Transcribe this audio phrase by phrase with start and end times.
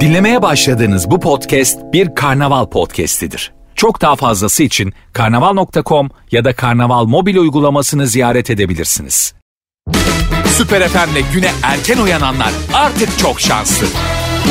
[0.00, 3.52] Dinlemeye başladığınız bu podcast bir karnaval podcastidir.
[3.74, 9.34] Çok daha fazlası için karnaval.com ya da karnaval mobil uygulamasını ziyaret edebilirsiniz.
[10.46, 13.86] Süper FM'le güne erken uyananlar artık çok şanslı.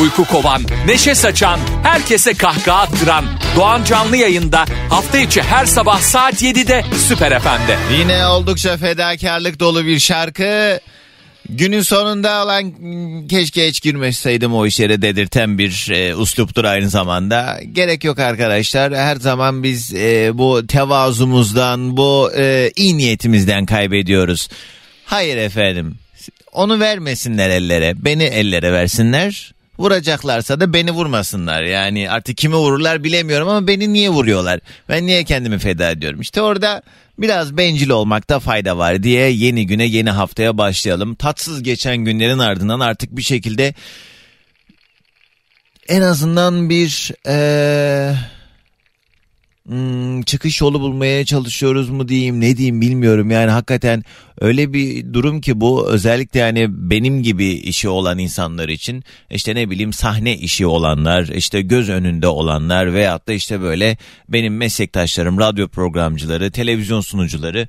[0.02, 3.26] Uyku kovan, neşe saçan, herkese kahkaha attıran
[3.56, 7.78] Doğan Canlı yayında hafta içi her sabah saat 7'de Süper FM'de.
[8.00, 10.80] Yine oldukça fedakarlık dolu bir şarkı.
[11.50, 12.74] Günün sonunda olan
[13.28, 17.60] keşke hiç girmeseydim o işlere dedirten bir e, usluptur aynı zamanda.
[17.74, 18.94] Gerek yok arkadaşlar.
[18.94, 24.50] Her zaman biz e, bu tevazumuzdan, bu e, iyi niyetimizden kaybediyoruz.
[25.06, 25.96] Hayır efendim.
[26.52, 27.94] Onu vermesinler ellere.
[27.98, 29.54] Beni ellere versinler.
[29.80, 31.64] Vuracaklarsa da beni vurmasınlar.
[31.64, 34.60] Yani artık kimi vururlar bilemiyorum ama beni niye vuruyorlar?
[34.90, 36.22] Ben niye kendimi feda ediyorum?
[36.22, 36.82] İşte orada
[37.20, 41.16] biraz bencil olmakta fayda var diye yeni güne yeni haftaya başlayalım.
[41.16, 43.74] Tatsız geçen günlerin ardından artık bir şekilde
[45.88, 48.14] en azından bir ee,
[49.70, 53.32] hmm, çıkış yolu bulmaya çalışıyoruz mu diyeyim ne diyeyim bilmiyorum.
[53.32, 54.04] Yani hakikaten
[54.42, 59.70] öyle bir durum ki bu özellikle yani benim gibi işi olan insanlar için işte ne
[59.70, 63.98] bileyim sahne işi olanlar işte göz önünde olanlar veyahut da işte böyle
[64.30, 67.68] benim meslektaşlarım radyo programcıları televizyon sunucuları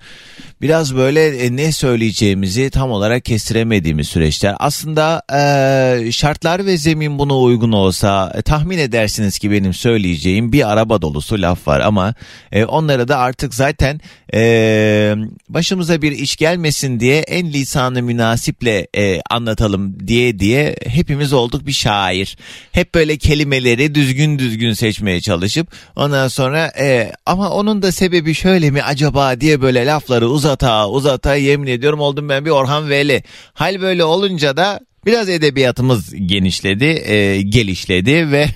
[0.62, 7.38] biraz böyle e, ne söyleyeceğimizi tam olarak kestiremediğimiz süreçler aslında e, şartlar ve zemin buna
[7.38, 12.14] uygun olsa e, tahmin edersiniz ki benim söyleyeceğim bir araba dolusu laf var ama
[12.52, 14.00] e, onlara da artık zaten
[14.34, 15.14] e,
[15.48, 21.66] başımıza bir iş gel gelmesin diye en lisanı münasiple e, anlatalım diye diye hepimiz olduk
[21.66, 22.36] bir şair.
[22.72, 28.70] Hep böyle kelimeleri düzgün düzgün seçmeye çalışıp ondan sonra e, ama onun da sebebi şöyle
[28.70, 33.22] mi acaba diye böyle lafları uzata uzata yemin ediyorum oldum ben bir Orhan Veli.
[33.52, 38.46] Hal böyle olunca da biraz edebiyatımız genişledi, e, gelişledi ve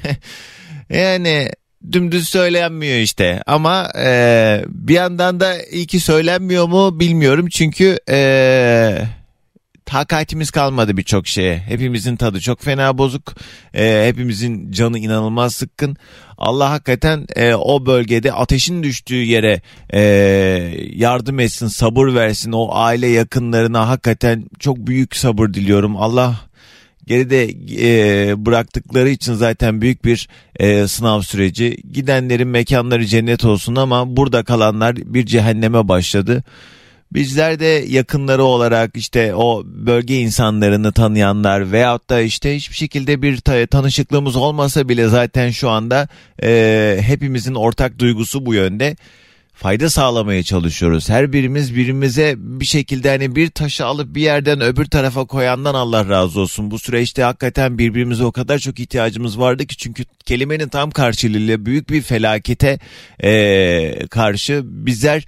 [0.90, 1.50] yani
[1.92, 8.98] dümdüz söylenmiyor işte ama e, bir yandan da iyi ki söylenmiyor mu bilmiyorum çünkü e,
[9.86, 11.58] takatimiz kalmadı birçok şeye.
[11.58, 13.34] Hepimizin tadı çok fena bozuk.
[13.74, 15.96] E, hepimizin canı inanılmaz sıkkın.
[16.38, 20.00] Allah hakikaten e, o bölgede ateşin düştüğü yere e,
[20.92, 22.52] yardım etsin, sabır versin.
[22.52, 25.96] O aile yakınlarına hakikaten çok büyük sabır diliyorum.
[25.96, 26.36] Allah
[27.06, 27.48] geride
[27.80, 31.76] e, bıraktıkları için zaten büyük bir e, sınav süreci.
[31.92, 36.44] Gidenlerin mekanları cennet olsun ama burada kalanlar bir cehenneme başladı.
[37.12, 43.36] Bizler de yakınları olarak işte o bölge insanlarını tanıyanlar veyahut da işte hiçbir şekilde bir
[43.66, 46.08] tanışıklığımız olmasa bile zaten şu anda
[46.42, 48.96] e, hepimizin ortak duygusu bu yönde
[49.54, 51.08] fayda sağlamaya çalışıyoruz.
[51.08, 56.08] Her birimiz birimize bir şekilde hani bir taşı alıp bir yerden öbür tarafa koyandan Allah
[56.08, 56.70] razı olsun.
[56.70, 61.90] Bu süreçte hakikaten birbirimize o kadar çok ihtiyacımız vardı ki çünkü kelimenin tam karşılığıyla büyük
[61.90, 62.78] bir felakete
[63.24, 65.26] ee, karşı bizler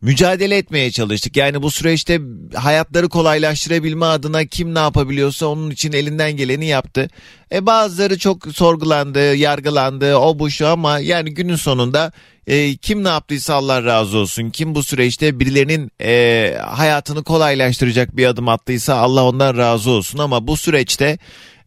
[0.00, 1.36] mücadele etmeye çalıştık.
[1.36, 2.20] Yani bu süreçte
[2.54, 7.08] hayatları kolaylaştırabilme adına kim ne yapabiliyorsa onun için elinden geleni yaptı.
[7.52, 12.12] E bazıları çok sorgulandı, yargılandı, o bu şu ama yani günün sonunda
[12.46, 14.50] e, kim ne yaptıysa Allah razı olsun.
[14.50, 20.18] Kim bu süreçte birilerinin e, hayatını kolaylaştıracak bir adım attıysa Allah ondan razı olsun.
[20.18, 21.18] Ama bu süreçte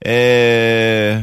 [0.05, 1.21] e,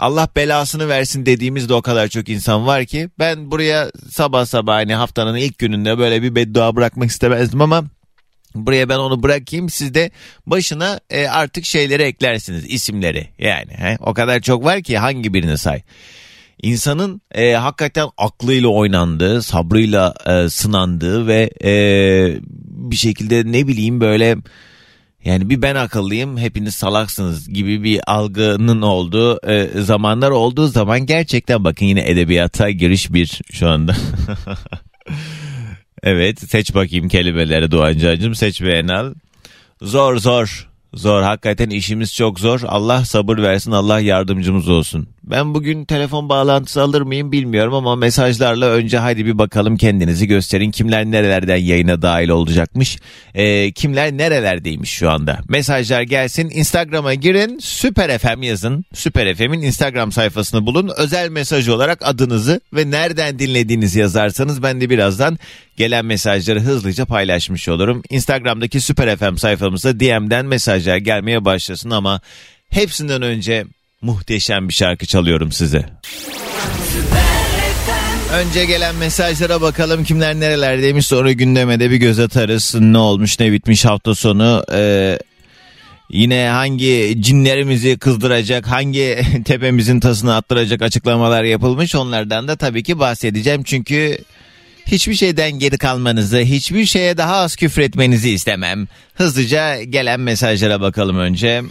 [0.00, 4.74] Allah belasını versin dediğimiz de o kadar çok insan var ki ben buraya sabah sabah
[4.74, 7.84] hani haftanın ilk gününde böyle bir beddua bırakmak istemezdim ama
[8.54, 10.10] Buraya ben onu bırakayım siz de
[10.46, 13.96] başına e, artık şeyleri eklersiniz isimleri yani he?
[14.00, 15.82] o kadar çok var ki hangi birini say
[16.62, 21.72] insanın e, hakikaten aklıyla oynandığı, sabrıyla e, sınandığı ve e,
[22.90, 24.36] bir şekilde ne bileyim böyle
[25.24, 31.64] yani bir ben akıllıyım hepiniz salaksınız gibi bir algının olduğu e, zamanlar olduğu zaman gerçekten
[31.64, 33.96] bakın yine edebiyata giriş bir şu anda.
[36.02, 39.14] evet seç bakayım kelimeleri Doğancı'cım seç ve enal.
[39.82, 42.60] Zor zor Zor hakikaten işimiz çok zor.
[42.66, 45.08] Allah sabır versin Allah yardımcımız olsun.
[45.24, 50.70] Ben bugün telefon bağlantısı alır mıyım bilmiyorum ama mesajlarla önce hadi bir bakalım kendinizi gösterin.
[50.70, 52.98] Kimler nerelerden yayına dahil olacakmış.
[53.34, 55.38] Ee, kimler nerelerdeymiş şu anda.
[55.48, 58.84] Mesajlar gelsin Instagram'a girin Süper FM yazın.
[58.94, 60.90] Süper FM'in Instagram sayfasını bulun.
[60.96, 65.38] Özel mesaj olarak adınızı ve nereden dinlediğinizi yazarsanız ben de birazdan
[65.76, 68.02] gelen mesajları hızlıca paylaşmış olurum.
[68.10, 72.20] Instagram'daki Süper FM sayfamıza DM'den mesajlar gelmeye başlasın ama
[72.70, 73.64] hepsinden önce
[74.02, 75.86] muhteşem bir şarkı çalıyorum size.
[78.34, 82.74] Önce gelen mesajlara bakalım kimler nerelerdeymiş sonra gündeme de bir göz atarız.
[82.80, 84.64] Ne olmuş ne bitmiş hafta sonu.
[84.72, 85.18] Ee,
[86.10, 93.62] yine hangi cinlerimizi kızdıracak, hangi tepemizin tasını attıracak açıklamalar yapılmış onlardan da tabii ki bahsedeceğim.
[93.62, 94.18] Çünkü
[94.86, 98.88] hiçbir şeyden geri kalmanızı, hiçbir şeye daha az küfretmenizi istemem.
[99.14, 101.62] Hızlıca gelen mesajlara bakalım önce.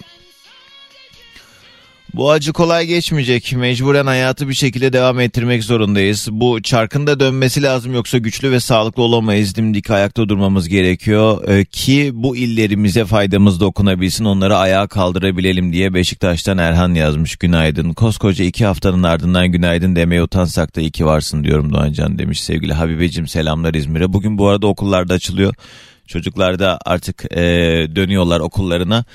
[2.13, 3.53] Bu acı kolay geçmeyecek.
[3.55, 6.27] Mecburen hayatı bir şekilde devam ettirmek zorundayız.
[6.31, 9.55] Bu çarkın da dönmesi lazım yoksa güçlü ve sağlıklı olamayız.
[9.55, 16.57] Dimdik ayakta durmamız gerekiyor ee, ki bu illerimize faydamız dokunabilsin onları ayağa kaldırabilelim diye Beşiktaş'tan
[16.57, 17.35] Erhan yazmış.
[17.35, 17.93] Günaydın.
[17.93, 23.27] Koskoca iki haftanın ardından günaydın demeye utansak da iki varsın diyorum Doğancan demiş sevgili Habibeciğim
[23.27, 24.13] selamlar İzmir'e.
[24.13, 25.53] Bugün bu arada okullarda açılıyor.
[26.07, 27.41] Çocuklar da artık e,
[27.95, 29.05] dönüyorlar okullarına.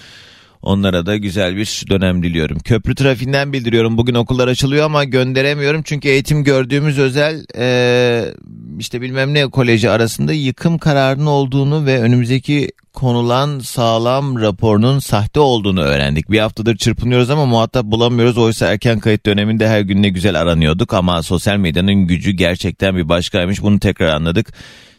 [0.65, 2.59] Onlara da güzel bir dönem diliyorum.
[2.59, 3.99] Köprü trafiğinden bildiriyorum.
[3.99, 5.83] Bugün okullar açılıyor ama gönderemiyorum.
[5.83, 8.35] Çünkü eğitim gördüğümüz özel e,
[8.79, 15.81] işte bilmem ne koleji arasında yıkım kararının olduğunu ve önümüzdeki konulan sağlam raporunun sahte olduğunu
[15.81, 16.31] öğrendik.
[16.31, 18.39] Bir haftadır çırpınıyoruz ama muhatap bulamıyoruz.
[18.39, 23.09] Oysa erken kayıt döneminde her gün ne güzel aranıyorduk ama sosyal medyanın gücü gerçekten bir
[23.09, 23.63] başkaymış.
[23.63, 24.53] Bunu tekrar anladık.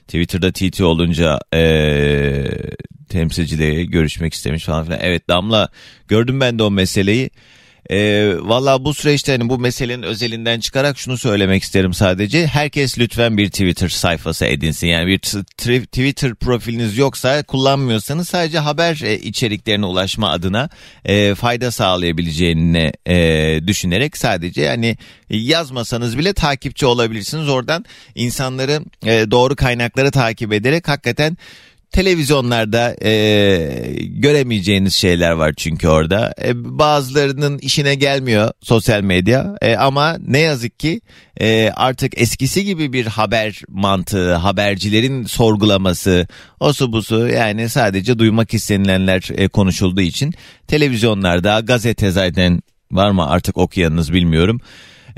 [0.07, 2.45] Twitter'da TT olunca ee,
[3.09, 4.99] temsilciyle görüşmek istemiş falan filan.
[5.01, 5.69] Evet Damla
[6.07, 7.29] gördüm ben de o meseleyi.
[7.89, 12.47] E, Valla bu süreçte hani bu meselenin özelinden çıkarak şunu söylemek isterim sadece.
[12.47, 14.87] Herkes lütfen bir Twitter sayfası edinsin.
[14.87, 20.69] Yani bir Twitter profiliniz yoksa kullanmıyorsanız sadece haber e, içeriklerine ulaşma adına
[21.05, 24.97] e, fayda sağlayabileceğini e, düşünerek sadece hani
[25.29, 27.49] yazmasanız bile takipçi olabilirsiniz.
[27.49, 27.85] Oradan
[28.15, 31.37] insanları e, doğru kaynakları takip ederek hakikaten
[31.95, 33.11] televizyonlarda e,
[34.01, 36.33] göremeyeceğiniz şeyler var çünkü orada.
[36.43, 41.01] E, bazılarının işine gelmiyor sosyal medya e, ama ne yazık ki
[41.41, 46.27] e, artık eskisi gibi bir haber mantığı, habercilerin sorgulaması,
[46.59, 50.33] osu busu yani sadece duymak istenilenler e, konuşulduğu için
[50.67, 54.61] televizyonlarda gazete zaten var mı artık okuyanınız bilmiyorum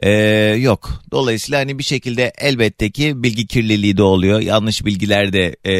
[0.03, 0.11] ee,
[0.59, 1.01] yok.
[1.11, 4.39] Dolayısıyla hani bir şekilde elbette ki bilgi kirliliği de oluyor.
[4.39, 5.73] Yanlış bilgiler de e,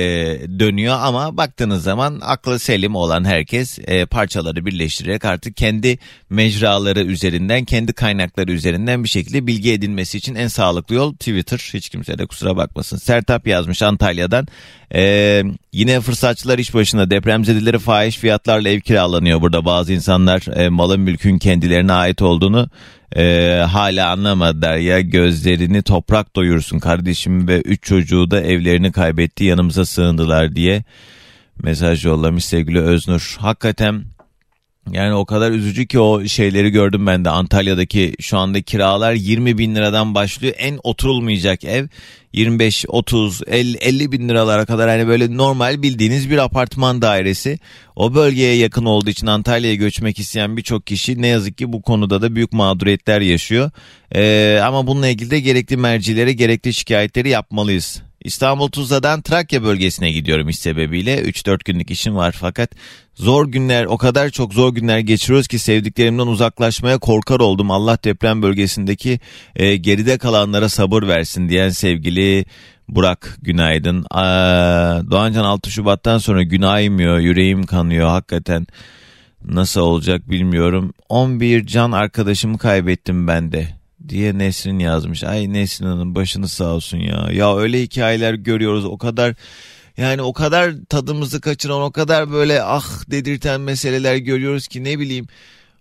[0.60, 6.00] dönüyor ama baktığınız zaman aklı selim olan herkes e, parçaları birleştirerek artık kendi
[6.30, 11.70] mecraları üzerinden, kendi kaynakları üzerinden bir şekilde bilgi edinmesi için en sağlıklı yol Twitter.
[11.74, 12.98] Hiç kimse de kusura bakmasın.
[12.98, 14.48] Sertap yazmış Antalya'dan.
[14.96, 15.44] Ee,
[15.74, 19.66] yine fırsatçılar iş başına depremzedeleri fahiş fiyatlarla ev kiralanıyor burada.
[19.66, 22.70] Bazı insanlar e, malın mülkün kendilerine ait olduğunu
[23.16, 24.78] e, hala anlamadılar.
[24.78, 30.84] Ya gözlerini toprak doyursun kardeşim ve üç çocuğu da evlerini kaybetti yanımıza sığındılar diye
[31.64, 33.38] mesaj yollamış sevgili Öznur.
[33.40, 34.04] Hakikaten
[34.92, 39.58] yani o kadar üzücü ki o şeyleri gördüm ben de Antalya'daki şu anda kiralar 20
[39.58, 40.54] bin liradan başlıyor.
[40.58, 41.88] En oturulmayacak ev
[42.34, 47.60] 25, 30, 50, 50 bin liralara kadar hani böyle normal bildiğiniz bir apartman dairesi.
[47.96, 52.22] O bölgeye yakın olduğu için Antalya'ya göçmek isteyen birçok kişi ne yazık ki bu konuda
[52.22, 53.72] da büyük mağduriyetler yaşıyor.
[54.16, 58.07] Ee, ama bununla ilgili de gerekli mercilere gerekli şikayetleri yapmalıyız.
[58.28, 61.22] İstanbul Tuzla'dan Trakya bölgesine gidiyorum iş sebebiyle.
[61.22, 62.70] 3-4 günlük işim var fakat
[63.16, 67.72] zor günler o kadar çok zor günler geçiriyoruz ki sevdiklerimden uzaklaşmaya korkar oldum.
[67.72, 69.20] Allah deprem bölgesindeki
[69.56, 72.46] e, geride kalanlara sabır versin diyen sevgili
[72.90, 74.06] Burak günaydın.
[74.12, 78.68] Aa, Doğancan 6 Şubat'tan sonra gün aymıyor yüreğim kanıyor hakikaten.
[79.46, 80.94] Nasıl olacak bilmiyorum.
[81.10, 83.68] 11 can arkadaşımı kaybettim ben de
[84.10, 85.24] diye Nesrin yazmış.
[85.24, 87.30] Ay Nesrin Hanım başını sağ olsun ya.
[87.32, 89.36] Ya öyle hikayeler görüyoruz o kadar
[89.98, 95.28] yani o kadar tadımızı kaçıran o kadar böyle ah dedirten meseleler görüyoruz ki ne bileyim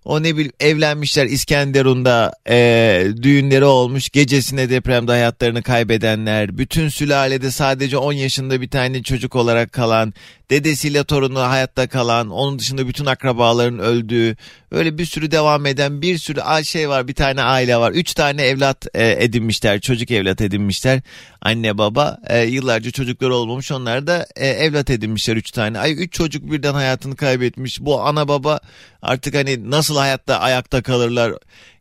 [0.06, 7.96] o ne bileyim evlenmişler İskenderun'da e, düğünleri olmuş gecesine depremde hayatlarını kaybedenler bütün sülalede sadece
[7.96, 10.14] 10 yaşında bir tane çocuk olarak kalan
[10.50, 14.36] dedesiyle torunu hayatta kalan, onun dışında bütün akrabaların öldüğü,
[14.70, 17.92] öyle bir sürü devam eden bir sürü şey var, bir tane aile var.
[17.92, 21.00] Üç tane evlat e, edinmişler, çocuk evlat edinmişler.
[21.42, 25.78] Anne baba e, yıllarca çocuklar olmamış, onlar da e, evlat edinmişler üç tane.
[25.78, 27.80] Ay üç çocuk birden hayatını kaybetmiş.
[27.80, 28.60] Bu ana baba
[29.02, 31.32] artık hani nasıl hayatta ayakta kalırlar?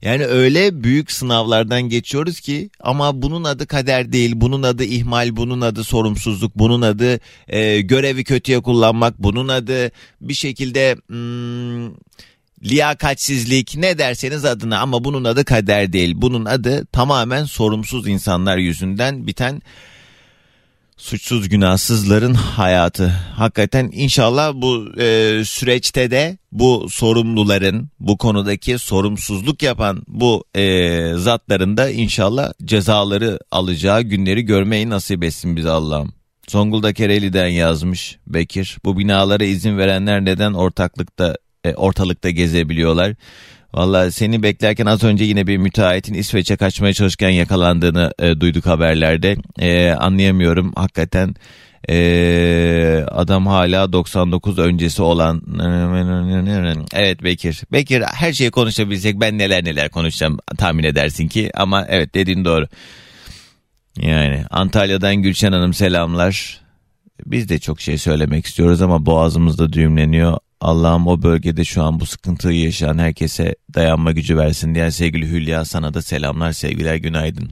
[0.01, 5.61] Yani öyle büyük sınavlardan geçiyoruz ki ama bunun adı kader değil, bunun adı ihmal, bunun
[5.61, 11.95] adı sorumsuzluk, bunun adı e, görevi kötüye kullanmak, bunun adı bir şekilde hmm,
[12.63, 16.13] liyakatsizlik ne derseniz adına ama bunun adı kader değil.
[16.15, 19.61] Bunun adı tamamen sorumsuz insanlar yüzünden biten
[20.97, 23.07] suçsuz günahsızların hayatı.
[23.35, 31.77] Hakikaten inşallah bu e, süreçte de bu sorumluların bu konudaki sorumsuzluk yapan bu e, zatların
[31.77, 36.13] da inşallah cezaları alacağı günleri görmeyi nasip etsin bize Allah'ım.
[36.49, 38.77] Zonguldak Ereğli'den yazmış Bekir.
[38.85, 43.13] Bu binalara izin verenler neden ortaklıkta e, ortalıkta gezebiliyorlar.
[43.73, 49.35] Valla seni beklerken az önce yine bir müteahhitin İsveç'e kaçmaya çalışırken yakalandığını e, duyduk haberlerde.
[49.59, 51.35] E, anlayamıyorum hakikaten
[51.89, 55.41] e, adam hala 99 öncesi olan
[56.93, 62.15] evet Bekir Bekir her şeyi konuşabilsek ben neler neler konuşacağım tahmin edersin ki ama evet
[62.15, 62.67] dediğin doğru
[64.01, 66.61] yani Antalya'dan Gülşen Hanım selamlar.
[67.25, 70.37] Biz de çok şey söylemek istiyoruz ama boğazımızda düğümleniyor.
[70.61, 75.65] Allah'ım o bölgede şu an bu sıkıntıyı yaşayan herkese dayanma gücü versin diyen sevgili Hülya
[75.65, 77.51] sana da selamlar sevgiler günaydın.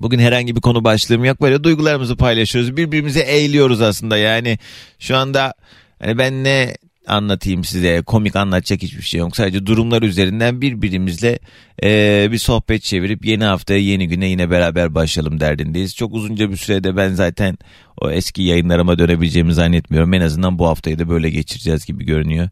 [0.00, 1.40] Bugün herhangi bir konu başlığım yok.
[1.40, 2.76] Böyle duygularımızı paylaşıyoruz.
[2.76, 4.16] Birbirimize eğiliyoruz aslında.
[4.16, 4.58] Yani
[4.98, 5.54] şu anda
[5.98, 6.76] hani ben ne
[7.10, 8.02] anlatayım size.
[8.02, 9.36] Komik anlatacak hiçbir şey yok.
[9.36, 11.38] Sadece durumlar üzerinden birbirimizle
[11.82, 15.96] e, bir sohbet çevirip yeni haftaya yeni güne yine beraber başlayalım derdindeyiz.
[15.96, 17.58] Çok uzunca bir sürede ben zaten
[18.00, 20.14] o eski yayınlarıma dönebileceğimi zannetmiyorum.
[20.14, 22.48] En azından bu haftayı da böyle geçireceğiz gibi görünüyor.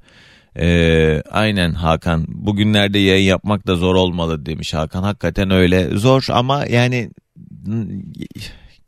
[0.58, 2.24] Ee, aynen Hakan.
[2.28, 5.02] Bugünlerde yayın yapmak da zor olmalı demiş Hakan.
[5.02, 5.88] Hakikaten öyle.
[5.88, 7.10] Zor ama yani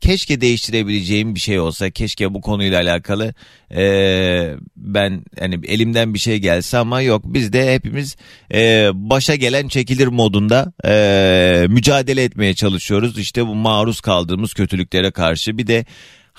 [0.01, 3.33] keşke değiştirebileceğim bir şey olsa keşke bu konuyla alakalı
[3.71, 7.23] e, ben hani elimden bir şey gelse ama yok.
[7.25, 8.15] Biz de hepimiz
[8.53, 13.19] e, başa gelen çekilir modunda e, mücadele etmeye çalışıyoruz.
[13.19, 15.57] İşte bu maruz kaldığımız kötülüklere karşı.
[15.57, 15.85] Bir de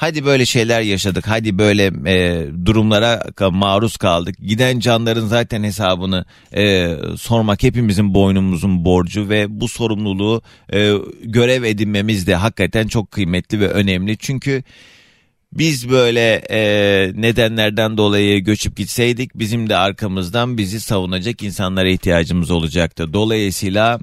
[0.01, 1.29] Hadi böyle şeyler yaşadık.
[1.29, 4.37] Hadi böyle e, durumlara maruz kaldık.
[4.47, 6.25] Giden canların zaten hesabını
[6.57, 10.43] e, sormak hepimizin boynumuzun borcu ve bu sorumluluğu
[10.73, 10.93] e,
[11.23, 14.19] görev edinmemiz de hakikaten çok kıymetli ve önemli.
[14.19, 14.63] Çünkü
[15.53, 16.61] biz böyle e,
[17.15, 23.13] nedenlerden dolayı göçüp gitseydik bizim de arkamızdan bizi savunacak insanlara ihtiyacımız olacaktı.
[23.13, 23.99] Dolayısıyla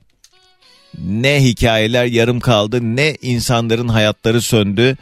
[1.00, 4.98] ne hikayeler yarım kaldı ne insanların hayatları söndü.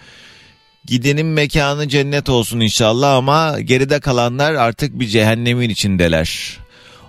[0.87, 6.57] Gidenin mekanı cennet olsun inşallah ama geride kalanlar artık bir cehennemin içindeler.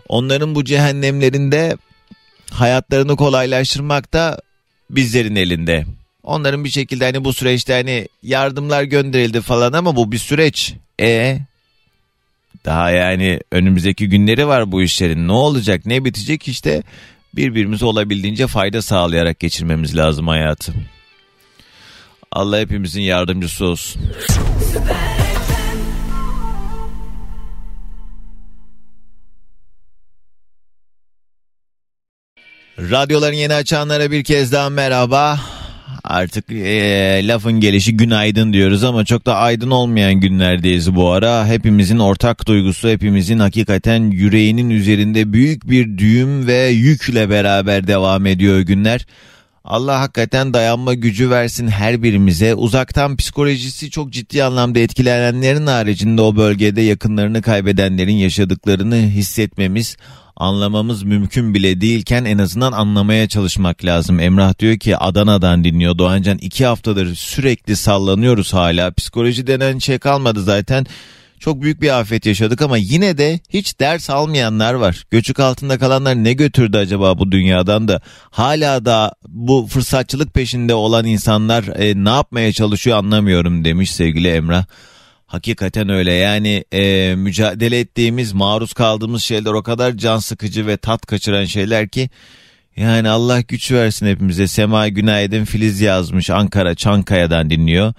[0.08, 1.76] Onların bu cehennemlerinde
[2.50, 4.40] hayatlarını kolaylaştırmak da
[4.90, 5.84] bizlerin elinde.
[6.22, 10.74] Onların bir şekilde hani bu süreçte hani yardımlar gönderildi falan ama bu bir süreç.
[11.00, 11.38] E
[12.64, 15.28] daha yani önümüzdeki günleri var bu işlerin.
[15.28, 16.82] Ne olacak, ne bitecek işte
[17.34, 20.74] birbirimize olabildiğince fayda sağlayarak geçirmemiz lazım hayatı.
[22.36, 24.02] Allah hepimizin yardımcısı olsun.
[32.78, 35.40] Radyoların yeni açanlara bir kez daha merhaba.
[36.04, 41.46] Artık e, lafın gelişi günaydın diyoruz ama çok da aydın olmayan günlerdeyiz bu ara.
[41.46, 48.60] Hepimizin ortak duygusu, hepimizin hakikaten yüreğinin üzerinde büyük bir düğüm ve yükle beraber devam ediyor
[48.60, 49.06] günler.
[49.66, 52.54] Allah hakikaten dayanma gücü versin her birimize.
[52.54, 59.96] Uzaktan psikolojisi çok ciddi anlamda etkilenenlerin haricinde o bölgede yakınlarını kaybedenlerin yaşadıklarını hissetmemiz,
[60.36, 64.20] anlamamız mümkün bile değilken en azından anlamaya çalışmak lazım.
[64.20, 65.98] Emrah diyor ki Adana'dan dinliyor.
[65.98, 68.92] Doğancan iki haftadır sürekli sallanıyoruz hala.
[68.92, 70.86] Psikoloji denen şey kalmadı zaten.
[71.40, 75.04] Çok büyük bir afet yaşadık ama yine de hiç ders almayanlar var.
[75.10, 78.00] Göçük altında kalanlar ne götürdü acaba bu dünyadan da
[78.30, 84.64] hala da bu fırsatçılık peşinde olan insanlar e, ne yapmaya çalışıyor anlamıyorum demiş sevgili Emrah.
[85.26, 91.06] Hakikaten öyle yani e, mücadele ettiğimiz maruz kaldığımız şeyler o kadar can sıkıcı ve tat
[91.06, 92.10] kaçıran şeyler ki
[92.76, 94.48] yani Allah güç versin hepimize.
[94.48, 97.94] Sema Günaydın Filiz yazmış Ankara Çankaya'dan dinliyor.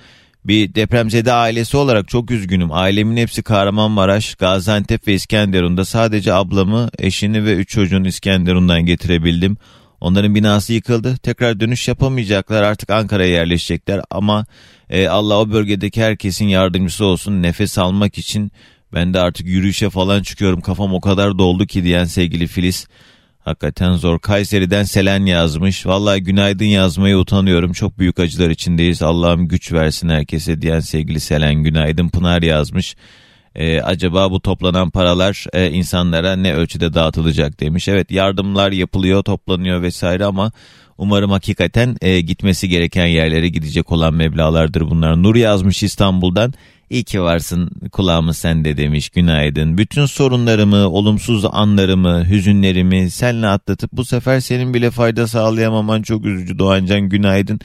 [0.47, 2.71] Bir depremzede ailesi olarak çok üzgünüm.
[2.71, 5.85] Ailemin hepsi Kahramanmaraş, Gaziantep ve İskenderun'da.
[5.85, 9.57] Sadece ablamı, eşini ve üç çocuğunu İskenderun'dan getirebildim.
[10.01, 11.17] Onların binası yıkıldı.
[11.17, 12.63] Tekrar dönüş yapamayacaklar.
[12.63, 14.01] Artık Ankara'ya yerleşecekler.
[14.09, 14.45] Ama
[14.89, 17.41] e, Allah o bölgedeki herkesin yardımcısı olsun.
[17.41, 18.51] Nefes almak için
[18.93, 20.61] ben de artık yürüyüşe falan çıkıyorum.
[20.61, 22.87] Kafam o kadar doldu ki diyen sevgili Filiz.
[23.47, 24.19] Hakikaten zor.
[24.19, 25.85] Kayseri'den Selen yazmış.
[25.85, 27.73] Vallahi günaydın yazmaya utanıyorum.
[27.73, 29.01] Çok büyük acılar içindeyiz.
[29.01, 32.09] Allah'ım güç versin herkese diyen sevgili Selen günaydın.
[32.09, 32.95] Pınar yazmış.
[33.55, 37.87] Ee, acaba bu toplanan paralar e, insanlara ne ölçüde dağıtılacak demiş.
[37.87, 40.51] Evet yardımlar yapılıyor, toplanıyor vesaire ama
[40.97, 45.23] umarım hakikaten e, gitmesi gereken yerlere gidecek olan meblalardır bunlar.
[45.23, 46.53] Nur yazmış İstanbul'dan.
[46.89, 49.77] İyi ki varsın kulağımız sende demiş günaydın.
[49.77, 56.59] Bütün sorunlarımı, olumsuz anlarımı, hüzünlerimi senle atlatıp bu sefer senin bile fayda sağlayamaman çok üzücü
[56.59, 57.59] Doğancan günaydın.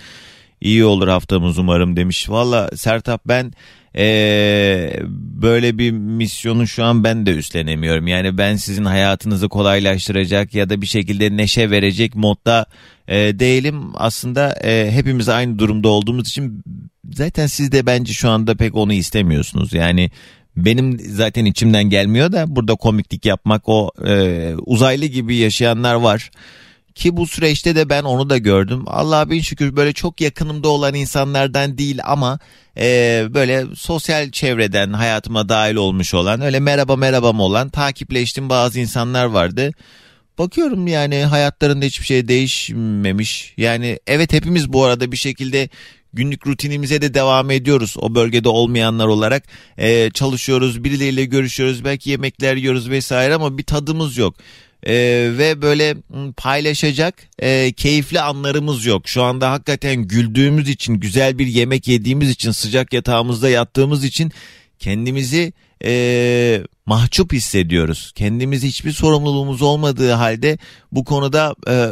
[0.60, 2.30] İyi olur haftamız umarım demiş.
[2.30, 3.52] Valla Sertap ben
[3.96, 4.96] ee,
[5.42, 8.06] böyle bir misyonu şu an ben de üstlenemiyorum.
[8.06, 12.66] Yani ben sizin hayatınızı kolaylaştıracak ya da bir şekilde neşe verecek modda
[13.08, 13.82] e, değilim.
[13.94, 16.62] Aslında e, hepimiz aynı durumda olduğumuz için
[17.12, 19.72] zaten siz de bence şu anda pek onu istemiyorsunuz.
[19.72, 20.10] Yani
[20.56, 26.30] benim zaten içimden gelmiyor da burada komiklik yapmak o e, uzaylı gibi yaşayanlar var.
[26.94, 28.82] Ki bu süreçte de ben onu da gördüm.
[28.86, 32.38] Allah'a bin şükür böyle çok yakınımda olan insanlardan değil ama
[32.76, 39.24] e, böyle sosyal çevreden hayatıma dahil olmuş olan öyle merhaba merhabam olan takipleştiğim bazı insanlar
[39.24, 39.72] vardı.
[40.38, 43.54] Bakıyorum yani hayatlarında hiçbir şey değişmemiş.
[43.56, 45.68] Yani evet hepimiz bu arada bir şekilde
[46.12, 47.94] günlük rutinimize de devam ediyoruz.
[47.98, 49.44] O bölgede olmayanlar olarak
[49.78, 54.34] e, çalışıyoruz, birileriyle görüşüyoruz, belki yemekler yiyoruz vesaire ama bir tadımız yok.
[54.86, 54.94] E,
[55.38, 55.96] ve böyle
[56.36, 59.08] paylaşacak e, keyifli anlarımız yok.
[59.08, 64.32] Şu anda hakikaten güldüğümüz için, güzel bir yemek yediğimiz için, sıcak yatağımızda yattığımız için
[64.78, 65.52] kendimizi
[65.84, 68.12] e, mahcup hissediyoruz.
[68.14, 70.58] Kendimiz hiçbir sorumluluğumuz olmadığı halde
[70.92, 71.90] bu konuda e,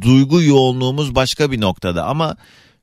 [0.00, 2.36] duygu yoğunluğumuz başka bir noktada ama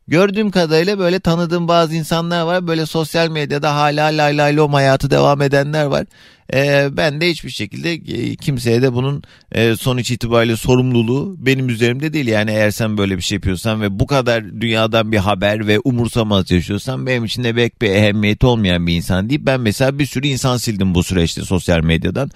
[0.10, 2.68] Gördüğüm kadarıyla böyle tanıdığım bazı insanlar var.
[2.68, 6.06] Böyle sosyal medyada hala lay lay lom hayatı devam edenler var.
[6.54, 12.14] Ee, ben de hiçbir şekilde e, kimseye de bunun e, sonuç itibariyle sorumluluğu benim üzerimde
[12.14, 12.28] değil.
[12.28, 16.52] Yani eğer sen böyle bir şey yapıyorsan ve bu kadar dünyadan bir haber ve umursamaz
[16.52, 19.42] yaşıyorsan benim için de pek bir ehemmiyeti olmayan bir insan değil.
[19.44, 22.32] Ben mesela bir sürü insan sildim bu süreçte sosyal medyadan.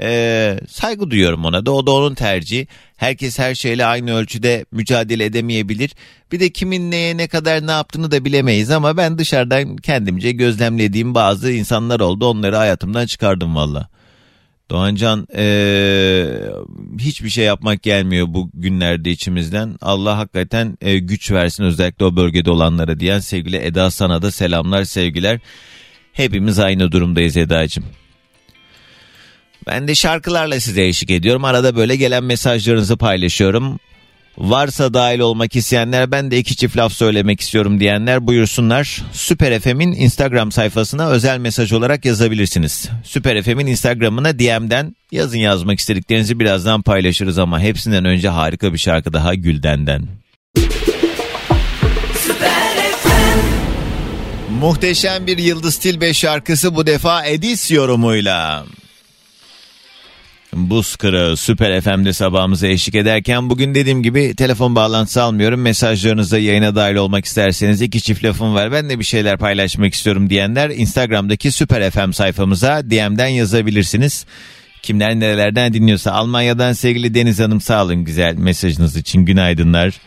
[0.00, 2.66] Ee, saygı duyuyorum ona da o da onun tercihi.
[2.96, 5.90] Herkes her şeyle aynı ölçüde mücadele edemeyebilir.
[6.32, 11.14] Bir de kimin neye ne kadar ne yaptığını da bilemeyiz ama ben dışarıdan kendimce gözlemlediğim
[11.14, 12.26] bazı insanlar oldu.
[12.26, 13.88] Onları hayatımdan çıkardım valla.
[14.70, 16.40] Doğancan ee,
[16.98, 19.76] hiçbir şey yapmak gelmiyor bu günlerde içimizden.
[19.80, 24.84] Allah hakikaten e, güç versin özellikle o bölgede olanlara diyen sevgili Eda sana da selamlar
[24.84, 25.40] sevgiler.
[26.12, 27.84] Hepimiz aynı durumdayız Eda'cığım.
[29.66, 31.44] Ben de şarkılarla size eşlik ediyorum.
[31.44, 33.78] Arada böyle gelen mesajlarınızı paylaşıyorum.
[34.38, 39.02] Varsa dahil olmak isteyenler ben de iki çift laf söylemek istiyorum diyenler buyursunlar.
[39.12, 42.88] Süper FM'in Instagram sayfasına özel mesaj olarak yazabilirsiniz.
[43.04, 49.12] Süper FM'in Instagram'ına DM'den yazın yazmak istediklerinizi birazdan paylaşırız ama hepsinden önce harika bir şarkı
[49.12, 50.02] daha Gülden'den.
[54.60, 58.64] Muhteşem bir Yıldız Tilbe şarkısı bu defa Edis yorumuyla.
[60.56, 65.60] Buz Kırığı Süper FM'de sabahımıza eşlik ederken bugün dediğim gibi telefon bağlantısı almıyorum.
[65.60, 68.72] Mesajlarınızda yayına dahil olmak isterseniz iki çift lafım var.
[68.72, 74.26] Ben de bir şeyler paylaşmak istiyorum diyenler Instagram'daki Süper FM sayfamıza DM'den yazabilirsiniz.
[74.82, 80.00] Kimler nerelerden dinliyorsa Almanya'dan sevgili Deniz Hanım sağ olun güzel mesajınız için günaydınlar.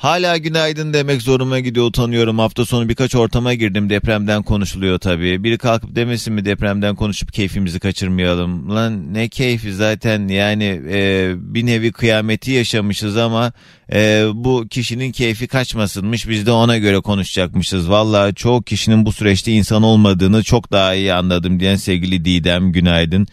[0.00, 2.38] Hala günaydın demek zoruma gidiyor utanıyorum.
[2.38, 5.44] Hafta sonu birkaç ortama girdim depremden konuşuluyor tabii.
[5.44, 8.74] Biri kalkıp demesin mi depremden konuşup keyfimizi kaçırmayalım.
[8.74, 13.52] Lan ne keyfi zaten yani e, bir nevi kıyameti yaşamışız ama
[13.92, 16.28] e, bu kişinin keyfi kaçmasınmış.
[16.28, 17.90] Biz de ona göre konuşacakmışız.
[17.90, 23.26] Valla çoğu kişinin bu süreçte insan olmadığını çok daha iyi anladım diyen sevgili Didem günaydın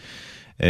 [0.60, 0.68] e,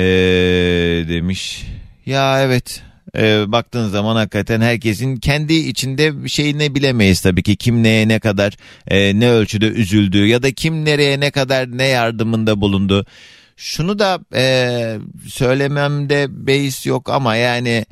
[1.08, 1.64] demiş.
[2.06, 8.08] Ya evet e, baktığın zaman hakikaten herkesin kendi içinde şeyini bilemeyiz tabii ki kim neye
[8.08, 8.56] ne kadar
[8.88, 13.06] e, ne ölçüde üzüldüğü ya da kim nereye ne kadar ne yardımında bulundu.
[13.56, 17.86] Şunu da e, söylememde beis yok ama yani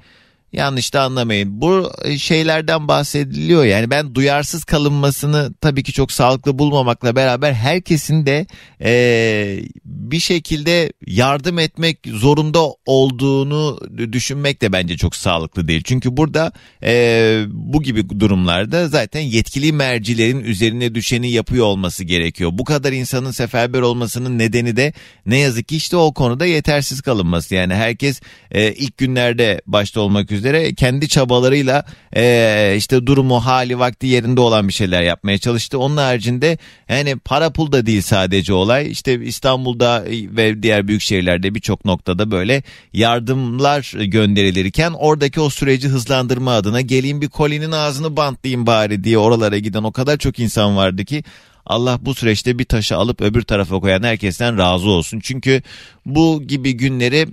[0.56, 1.60] Yanlış da anlamayın.
[1.60, 8.46] Bu şeylerden bahsediliyor yani ben duyarsız kalınmasını tabii ki çok sağlıklı bulmamakla beraber herkesin de
[8.82, 13.80] e, bir şekilde yardım etmek zorunda olduğunu
[14.12, 15.82] düşünmek de bence çok sağlıklı değil.
[15.84, 22.50] Çünkü burada e, bu gibi durumlarda zaten yetkili mercilerin üzerine düşeni yapıyor olması gerekiyor.
[22.54, 24.92] Bu kadar insanın seferber olmasının nedeni de
[25.26, 27.54] ne yazık ki işte o konuda yetersiz kalınması.
[27.54, 31.84] Yani herkes e, ilk günlerde başta olmak üzere üzere kendi çabalarıyla
[32.16, 35.78] e, işte durumu hali vakti yerinde olan bir şeyler yapmaya çalıştı.
[35.78, 41.54] Onun haricinde yani para pul da değil sadece olay işte İstanbul'da ve diğer büyük şehirlerde
[41.54, 48.66] birçok noktada böyle yardımlar gönderilirken oradaki o süreci hızlandırma adına geleyim bir kolinin ağzını bantlayayım
[48.66, 51.24] bari diye oralara giden o kadar çok insan vardı ki
[51.66, 55.20] Allah bu süreçte bir taşı alıp öbür tarafa koyan herkesten razı olsun.
[55.22, 55.62] Çünkü
[56.06, 57.26] bu gibi günleri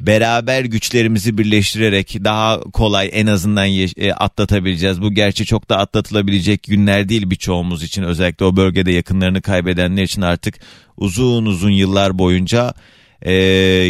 [0.00, 5.02] beraber güçlerimizi birleştirerek daha kolay en azından e, atlatabileceğiz.
[5.02, 10.22] Bu gerçi çok da atlatılabilecek günler değil birçoğumuz için özellikle o bölgede yakınlarını kaybedenler için
[10.22, 10.54] artık
[10.96, 12.74] uzun uzun yıllar boyunca
[13.22, 13.32] e,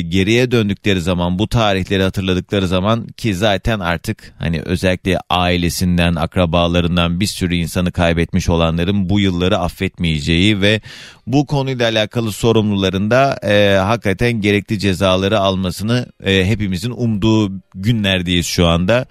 [0.01, 7.27] geriye döndükleri zaman bu tarihleri hatırladıkları zaman ki zaten artık hani özellikle ailesinden akrabalarından bir
[7.27, 10.81] sürü insanı kaybetmiş olanların bu yılları affetmeyeceği ve
[11.27, 19.07] bu konuyla alakalı sorumlularında e, hakikaten gerekli cezaları almasını e, hepimizin umduğu günlerdeyiz şu anda.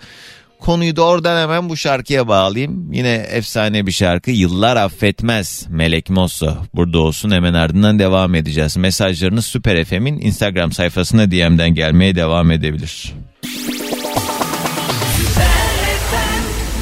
[0.60, 2.94] Konuyu da oradan hemen bu şarkıya bağlayayım.
[2.94, 4.32] Yine efsane bir şarkı.
[4.32, 5.66] Yıllar affetmez.
[5.70, 7.32] Melek Mosso burada olsun.
[7.32, 8.78] Hemen ardından devam edeceğiz.
[8.78, 13.14] Mesajlarınız Süper FM'in Instagram sayfasına DM'den gelmeye devam edebilir.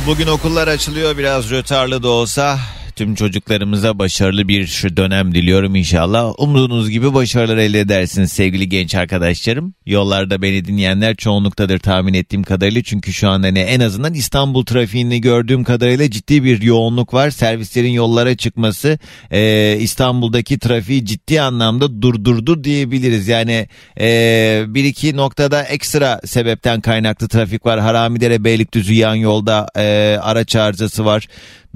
[0.07, 2.59] Bugün okullar açılıyor biraz rötarlı da olsa
[2.97, 6.33] Tüm çocuklarımıza başarılı bir dönem diliyorum inşallah.
[6.37, 9.73] Umduğunuz gibi başarılar elde edersiniz sevgili genç arkadaşlarım.
[9.85, 12.83] Yollarda beni dinleyenler çoğunluktadır tahmin ettiğim kadarıyla.
[12.83, 17.29] Çünkü şu anda ne en azından İstanbul trafiğini gördüğüm kadarıyla ciddi bir yoğunluk var.
[17.29, 18.99] Servislerin yollara çıkması
[19.31, 23.27] e, İstanbul'daki trafiği ciddi anlamda durdurdu diyebiliriz.
[23.27, 23.67] Yani
[23.99, 27.79] e, bir iki noktada ekstra sebepten kaynaklı trafik var.
[27.79, 31.27] Haramidere Beylikdüzü yan yolda e, araç arızası var.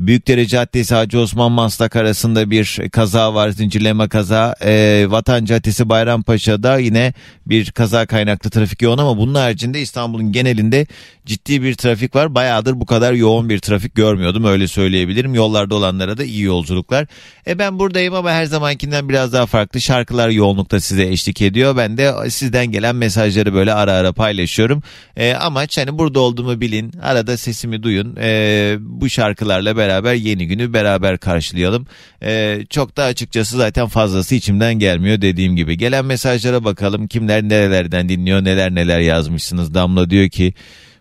[0.01, 4.55] Büyükdere Caddesi Hacı Osman Maslak arasında bir kaza var zincirleme kaza.
[4.63, 7.13] E, Vatan Caddesi Bayrampaşa'da yine
[7.45, 10.87] bir kaza kaynaklı trafik yoğun ama bunun haricinde İstanbul'un genelinde
[11.25, 12.35] ciddi bir trafik var.
[12.35, 15.35] Bayağıdır bu kadar yoğun bir trafik görmüyordum öyle söyleyebilirim.
[15.35, 17.07] Yollarda olanlara da iyi yolculuklar.
[17.47, 21.77] E ben buradayım ama her zamankinden biraz daha farklı şarkılar yoğunlukta size eşlik ediyor.
[21.77, 24.83] Ben de sizden gelen mesajları böyle ara ara paylaşıyorum.
[25.17, 26.93] E, amaç hani burada olduğumu bilin.
[27.01, 28.15] Arada sesimi duyun.
[28.21, 31.87] E, bu şarkılarla beraber yeni günü beraber karşılayalım.
[32.23, 35.77] E, çok da açıkçası zaten fazlası içimden gelmiyor dediğim gibi.
[35.77, 39.73] Gelen mesajlara bakalım kimler nerelerden dinliyor neler neler yazmışsınız.
[39.73, 40.53] Damla diyor ki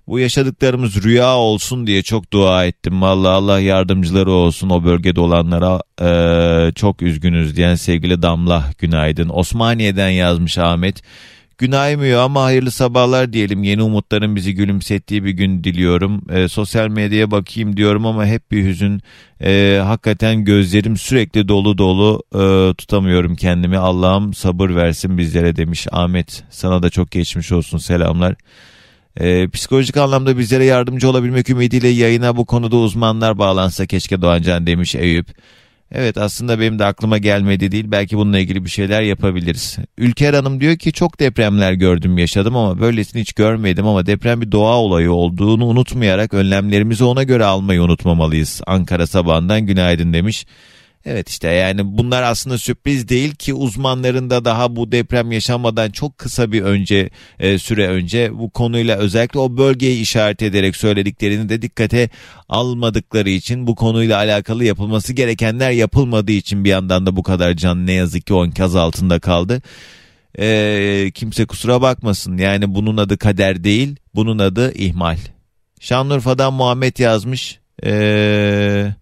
[0.06, 3.02] bu yaşadıklarımız rüya olsun diye çok dua ettim.
[3.02, 9.28] Vallahi Allah yardımcıları olsun o bölgede olanlara ee, çok üzgünüz diyen sevgili Damla günaydın.
[9.28, 11.02] Osmaniye'den yazmış Ahmet.
[11.60, 13.62] Gün aymıyor ama hayırlı sabahlar diyelim.
[13.62, 16.22] Yeni umutların bizi gülümsettiği bir gün diliyorum.
[16.30, 19.02] E, sosyal medyaya bakayım diyorum ama hep bir hüzün.
[19.42, 23.78] E, hakikaten gözlerim sürekli dolu dolu e, tutamıyorum kendimi.
[23.78, 26.44] Allah'ım sabır versin bizlere demiş Ahmet.
[26.50, 28.34] Sana da çok geçmiş olsun selamlar.
[29.16, 34.94] E, psikolojik anlamda bizlere yardımcı olabilmek ümidiyle yayına bu konuda uzmanlar bağlansa keşke Doğancan demiş
[34.94, 35.26] Eyüp.
[35.92, 37.84] Evet aslında benim de aklıma gelmedi değil.
[37.88, 39.78] Belki bununla ilgili bir şeyler yapabiliriz.
[39.98, 44.52] Ülker Hanım diyor ki çok depremler gördüm yaşadım ama böylesini hiç görmedim ama deprem bir
[44.52, 48.60] doğa olayı olduğunu unutmayarak önlemlerimizi ona göre almayı unutmamalıyız.
[48.66, 50.46] Ankara sabahından günaydın demiş.
[51.04, 56.18] Evet işte yani bunlar aslında sürpriz değil ki uzmanların da daha bu deprem yaşanmadan çok
[56.18, 61.62] kısa bir önce e, süre önce bu konuyla özellikle o bölgeyi işaret ederek söylediklerini de
[61.62, 62.10] dikkate
[62.48, 67.86] almadıkları için bu konuyla alakalı yapılması gerekenler yapılmadığı için bir yandan da bu kadar can
[67.86, 69.62] ne yazık ki o enkaz altında kaldı.
[70.38, 75.18] E, kimse kusura bakmasın yani bunun adı kader değil bunun adı ihmal.
[75.80, 77.58] Şanlıurfa'dan Muhammed yazmış.
[77.82, 78.94] Eee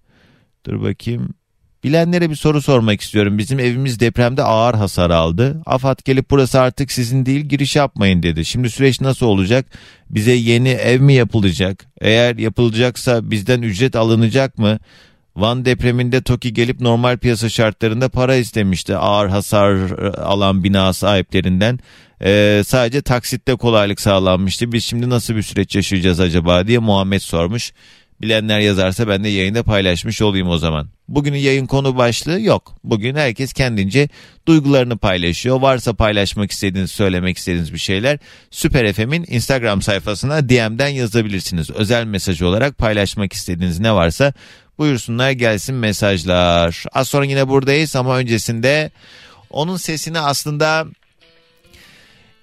[0.66, 1.37] dur bakayım.
[1.84, 3.38] Bilenlere bir soru sormak istiyorum.
[3.38, 5.62] Bizim evimiz depremde ağır hasar aldı.
[5.66, 8.44] AFAD gelip burası artık sizin değil giriş yapmayın dedi.
[8.44, 9.66] Şimdi süreç nasıl olacak?
[10.10, 11.86] Bize yeni ev mi yapılacak?
[12.00, 14.78] Eğer yapılacaksa bizden ücret alınacak mı?
[15.36, 21.78] Van depreminde TOKİ gelip normal piyasa şartlarında para istemişti ağır hasar alan bina sahiplerinden.
[22.24, 24.72] Ee, sadece taksitte kolaylık sağlanmıştı.
[24.72, 27.72] Biz şimdi nasıl bir süreç yaşayacağız acaba diye Muhammed sormuş.
[28.20, 30.88] Bilenler yazarsa ben de yayında paylaşmış olayım o zaman.
[31.08, 32.74] Bugünün yayın konu başlığı yok.
[32.84, 34.08] Bugün herkes kendince
[34.48, 35.60] duygularını paylaşıyor.
[35.60, 38.18] Varsa paylaşmak istediğiniz, söylemek istediğiniz bir şeyler
[38.50, 41.70] Süper FM'in Instagram sayfasına DM'den yazabilirsiniz.
[41.70, 44.32] Özel mesaj olarak paylaşmak istediğiniz ne varsa
[44.78, 46.84] buyursunlar gelsin mesajlar.
[46.92, 48.90] Az sonra yine buradayız ama öncesinde
[49.50, 50.86] onun sesini aslında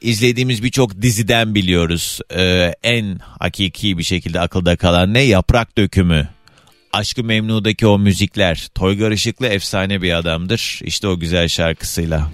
[0.05, 2.19] izlediğimiz birçok diziden biliyoruz.
[2.35, 5.21] Ee, en hakiki bir şekilde akılda kalan ne?
[5.21, 6.29] Yaprak dökümü.
[6.93, 8.67] Aşkı Memnu'daki o müzikler.
[8.75, 10.79] Toygar Işıklı efsane bir adamdır.
[10.83, 12.31] İşte o güzel şarkısıyla.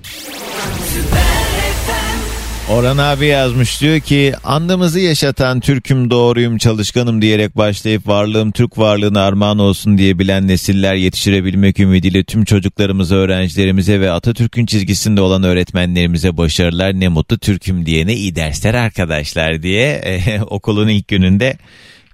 [2.71, 9.21] Orhan abi yazmış diyor ki andımızı yaşatan Türk'üm doğruyum çalışkanım diyerek başlayıp varlığım Türk varlığına
[9.21, 16.37] armağan olsun diye bilen nesiller yetiştirebilmek ümidiyle tüm çocuklarımıza, öğrencilerimize ve Atatürk'ün çizgisinde olan öğretmenlerimize
[16.37, 21.57] başarılar ne mutlu Türk'üm diyene iyi dersler arkadaşlar diye e, okulun ilk gününde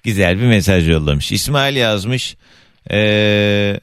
[0.04, 1.32] güzel bir mesaj yollamış.
[1.32, 2.36] İsmail yazmış.
[2.92, 3.80] Eee...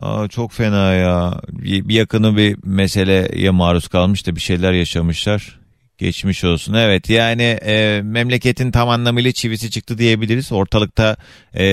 [0.00, 1.40] Aa, çok fena ya.
[1.52, 5.58] Bir, yakını bir meseleye maruz kalmış da bir şeyler yaşamışlar.
[5.98, 6.74] Geçmiş olsun.
[6.74, 10.52] Evet yani e, memleketin tam anlamıyla çivisi çıktı diyebiliriz.
[10.52, 11.16] Ortalıkta
[11.54, 11.66] e,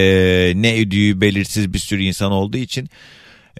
[0.55, 2.89] ne ödüğü belirsiz bir sürü insan olduğu için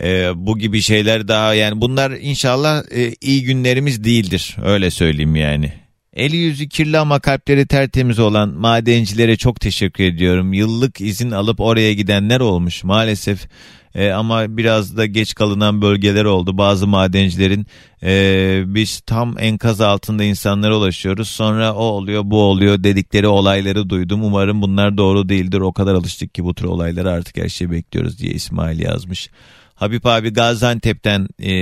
[0.02, 4.56] e, bu gibi şeyler daha yani bunlar inşallah e, iyi günlerimiz değildir.
[4.64, 5.83] Öyle söyleyeyim yani.
[6.14, 10.54] Eli yüzü kirli ama kalpleri tertemiz olan madencilere çok teşekkür ediyorum.
[10.54, 13.48] Yıllık izin alıp oraya gidenler olmuş maalesef.
[13.96, 16.58] E, ama biraz da geç kalınan bölgeler oldu.
[16.58, 17.68] Bazı madencilerin
[18.04, 21.30] e, biz tam enkaz altında insanlara ulaşıyoruz.
[21.30, 24.24] Sonra o oluyor bu oluyor dedikleri olayları duydum.
[24.24, 25.60] Umarım bunlar doğru değildir.
[25.60, 29.30] O kadar alıştık ki bu tür olayları artık her şeyi bekliyoruz diye İsmail yazmış.
[29.76, 31.54] Habib abi Gaziantep'ten e,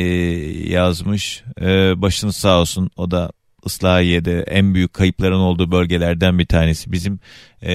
[0.72, 1.44] yazmış.
[1.62, 2.90] E, başınız sağ olsun.
[2.98, 3.32] O da
[3.66, 6.92] Islahiye'de en büyük kayıpların olduğu bölgelerden bir tanesi.
[6.92, 7.20] Bizim
[7.62, 7.74] e,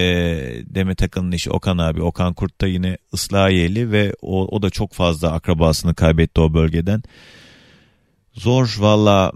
[0.64, 2.02] Demet Akın'ın eşi Okan abi.
[2.02, 7.02] Okan Kurt da yine Islahiyeli ve o, o da çok fazla akrabasını kaybetti o bölgeden.
[8.34, 9.32] Zor valla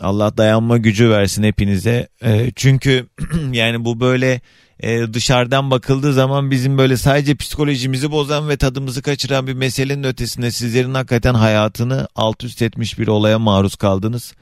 [0.00, 2.08] Allah dayanma gücü versin hepinize.
[2.22, 3.06] E, çünkü
[3.52, 4.40] yani bu böyle
[4.80, 10.50] e, dışarıdan bakıldığı zaman bizim böyle sadece psikolojimizi bozan ve tadımızı kaçıran bir meselenin ötesinde
[10.50, 14.34] sizlerin hakikaten hayatını alt üst etmiş bir olaya maruz kaldınız.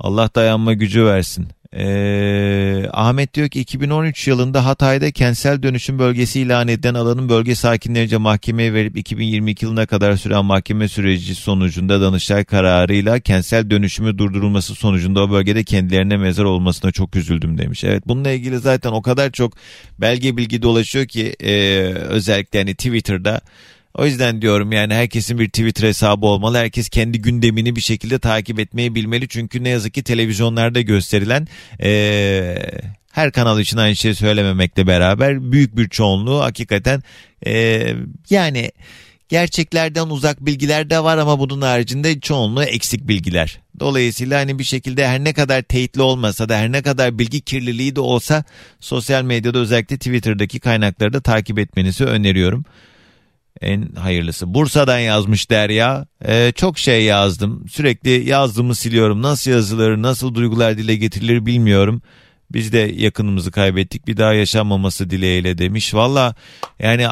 [0.00, 1.48] Allah dayanma gücü versin.
[1.76, 8.16] Ee, Ahmet diyor ki 2013 yılında Hatay'da kentsel dönüşüm bölgesi ilan edilen alanın bölge sakinlerince
[8.16, 15.22] mahkemeye verip 2022 yılına kadar süren mahkeme süreci sonucunda Danıştay kararıyla kentsel dönüşümü durdurulması sonucunda
[15.22, 17.84] o bölgede kendilerine mezar olmasına çok üzüldüm demiş.
[17.84, 19.52] Evet bununla ilgili zaten o kadar çok
[20.00, 21.52] belge bilgi dolaşıyor ki e,
[21.94, 23.40] özellikle hani Twitter'da
[23.98, 26.58] o yüzden diyorum yani herkesin bir Twitter hesabı olmalı.
[26.58, 29.28] Herkes kendi gündemini bir şekilde takip etmeyi bilmeli.
[29.28, 31.48] Çünkü ne yazık ki televizyonlarda gösterilen
[31.82, 32.56] ee,
[33.12, 37.02] her kanal için aynı şeyi söylememekle beraber büyük bir çoğunluğu hakikaten
[37.46, 37.94] ee,
[38.30, 38.70] yani
[39.28, 43.60] gerçeklerden uzak bilgiler de var ama bunun haricinde çoğunluğu eksik bilgiler.
[43.80, 47.96] Dolayısıyla hani bir şekilde her ne kadar teyitli olmasa da her ne kadar bilgi kirliliği
[47.96, 48.44] de olsa
[48.80, 52.64] sosyal medyada özellikle Twitter'daki kaynakları da takip etmenizi öneriyorum
[53.64, 54.54] en hayırlısı.
[54.54, 56.06] Bursa'dan yazmış Derya.
[56.26, 57.68] Ee, çok şey yazdım.
[57.68, 59.22] Sürekli yazdığımı siliyorum.
[59.22, 62.02] Nasıl yazılır, nasıl duygular dile getirilir bilmiyorum.
[62.52, 65.94] Biz de yakınımızı kaybettik bir daha yaşanmaması dileğiyle demiş.
[65.94, 66.34] Valla
[66.78, 67.06] yani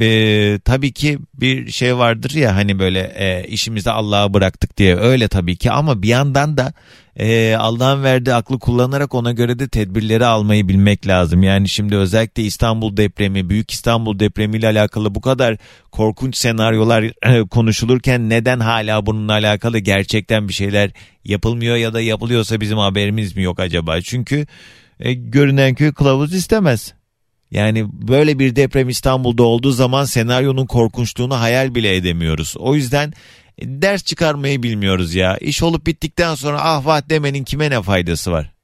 [0.00, 5.28] e, tabii ki bir şey vardır ya hani böyle e, işimizi Allah'a bıraktık diye öyle
[5.28, 6.72] tabii ki ama bir yandan da
[7.16, 11.42] e, Allah'ın verdiği aklı kullanarak ona göre de tedbirleri almayı bilmek lazım.
[11.42, 15.56] Yani şimdi özellikle İstanbul depremi, Büyük İstanbul depremi ile alakalı bu kadar
[15.90, 20.90] korkunç senaryolar e, konuşulurken neden hala bununla alakalı gerçekten bir şeyler
[21.24, 24.00] yapılmıyor ya da yapılıyorsa bizim haberimiz mi yok acaba?
[24.00, 24.46] Çünkü
[25.00, 26.94] e, görünen köy kılavuz istemez.
[27.50, 32.54] Yani böyle bir deprem İstanbul'da olduğu zaman senaryonun korkunçluğunu hayal bile edemiyoruz.
[32.58, 33.12] O yüzden
[33.62, 35.36] ders çıkarmayı bilmiyoruz ya.
[35.36, 38.56] İş olup bittikten sonra ah vah demenin kime ne faydası var?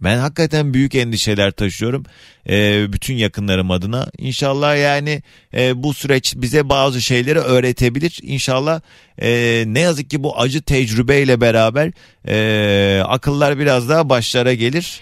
[0.00, 2.04] Ben hakikaten büyük endişeler taşıyorum
[2.48, 4.10] e, bütün yakınlarım adına.
[4.18, 5.22] İnşallah yani
[5.54, 8.18] e, bu süreç bize bazı şeyleri öğretebilir.
[8.22, 8.80] İnşallah
[9.22, 11.92] e, ne yazık ki bu acı tecrübeyle beraber
[12.28, 15.00] e, akıllar biraz daha başlara gelir.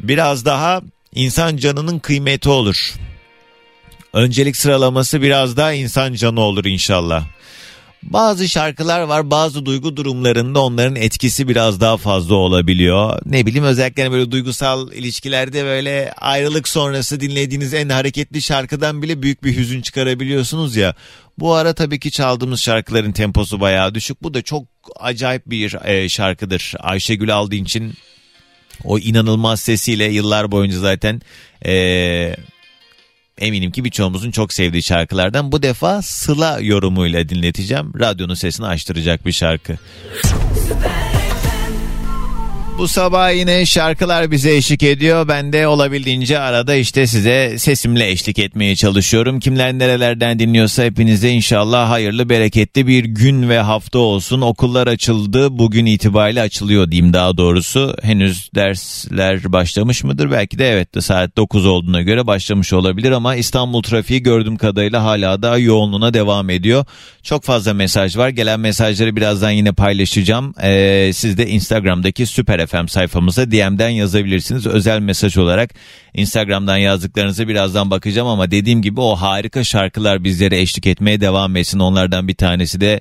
[0.00, 0.82] Biraz daha
[1.14, 2.94] insan canının kıymeti olur.
[4.12, 7.26] Öncelik sıralaması biraz daha insan canı olur inşallah.
[8.02, 13.20] Bazı şarkılar var bazı duygu durumlarında onların etkisi biraz daha fazla olabiliyor.
[13.24, 19.22] Ne bileyim özellikle hani böyle duygusal ilişkilerde böyle ayrılık sonrası dinlediğiniz en hareketli şarkıdan bile
[19.22, 20.94] büyük bir hüzün çıkarabiliyorsunuz ya.
[21.38, 24.22] Bu ara tabii ki çaldığımız şarkıların temposu bayağı düşük.
[24.22, 24.64] Bu da çok
[25.00, 26.74] acayip bir e, şarkıdır.
[26.78, 27.94] Ayşegül Aldinç'in
[28.84, 31.20] o inanılmaz sesiyle yıllar boyunca zaten
[31.66, 32.36] e,
[33.40, 37.92] eminim ki birçoğumuzun çok sevdiği şarkılardan bu defa Sıla yorumuyla dinleteceğim.
[38.00, 39.78] Radyonun sesini açtıracak bir şarkı.
[40.68, 41.07] Süper.
[42.78, 45.28] Bu sabah yine şarkılar bize eşlik ediyor.
[45.28, 49.40] Ben de olabildiğince arada işte size sesimle eşlik etmeye çalışıyorum.
[49.40, 54.40] Kimler nerelerden dinliyorsa hepinize inşallah hayırlı bereketli bir gün ve hafta olsun.
[54.40, 55.58] Okullar açıldı.
[55.58, 57.96] Bugün itibariyle açılıyor diyeyim daha doğrusu.
[58.02, 60.30] Henüz dersler başlamış mıdır?
[60.30, 65.04] Belki de evet de saat 9 olduğuna göre başlamış olabilir ama İstanbul trafiği gördüğüm kadarıyla
[65.04, 66.84] hala da yoğunluğuna devam ediyor.
[67.22, 68.28] Çok fazla mesaj var.
[68.28, 70.54] Gelen mesajları birazdan yine paylaşacağım.
[70.62, 74.66] Ee, siz de Instagram'daki Süper FM sayfamıza DM'den yazabilirsiniz.
[74.66, 75.70] Özel mesaj olarak
[76.14, 81.78] Instagram'dan yazdıklarınızı birazdan bakacağım ama dediğim gibi o harika şarkılar bizlere eşlik etmeye devam etsin.
[81.78, 83.00] Onlardan bir tanesi de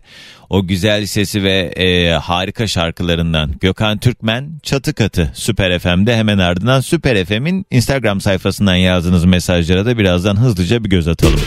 [0.49, 6.79] o güzel sesi ve e, harika şarkılarından Gökhan Türkmen Çatı Katı Süper FM'de hemen ardından
[6.79, 11.39] Süper FM'in Instagram sayfasından yazdığınız mesajlara da birazdan hızlıca bir göz atalım.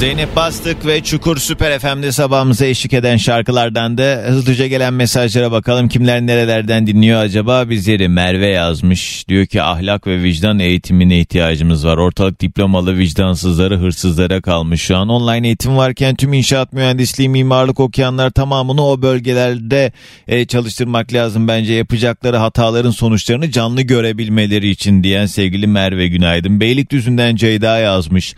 [0.00, 5.88] Zeynep Bastık ve Çukur Süper FM'de sabahımıza eşlik eden şarkılardan da hızlıca gelen mesajlara bakalım.
[5.88, 7.70] Kimler nerelerden dinliyor acaba?
[7.70, 9.28] Bizleri Merve yazmış.
[9.28, 11.96] Diyor ki ahlak ve vicdan eğitimine ihtiyacımız var.
[11.96, 14.82] Ortalık diplomalı vicdansızları hırsızlara kalmış.
[14.82, 19.92] Şu an online eğitim varken tüm inşaat mühendisliği, mimarlık okuyanlar tamamını o bölgelerde
[20.28, 21.48] e, çalıştırmak lazım.
[21.48, 26.60] Bence yapacakları hataların sonuçlarını canlı görebilmeleri için diyen sevgili Merve Günaydın.
[26.60, 28.34] Beylikdüzü'nden Ceyda yazmış.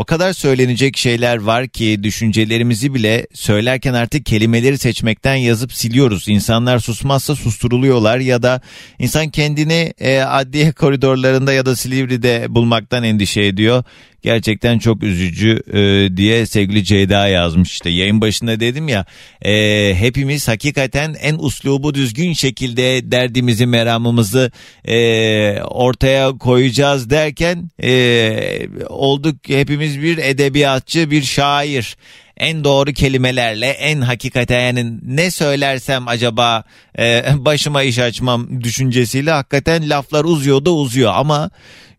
[0.00, 6.28] O kadar söylenecek şeyler var ki düşüncelerimizi bile söylerken artık kelimeleri seçmekten yazıp siliyoruz.
[6.28, 8.60] İnsanlar susmazsa susturuluyorlar ya da
[8.98, 13.84] insan kendini e, adliye koridorlarında ya da Silivri'de bulmaktan endişe ediyor.
[14.22, 17.90] Gerçekten çok üzücü e, diye sevgili Ceyda yazmış işte.
[17.90, 19.04] Yayın başında dedim ya
[19.42, 24.50] e, hepimiz hakikaten en uslubu düzgün şekilde derdimizi meramımızı
[24.84, 31.96] e, ortaya koyacağız derken e, olduk hepimiz bir edebiyatçı bir şair.
[32.36, 36.64] En doğru kelimelerle en hakikaten yani ne söylersem acaba
[36.98, 41.12] e, başıma iş açmam düşüncesiyle hakikaten laflar uzuyor da uzuyor.
[41.14, 41.50] Ama